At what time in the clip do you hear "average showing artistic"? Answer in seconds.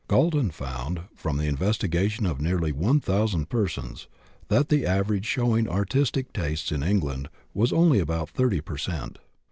4.83-6.33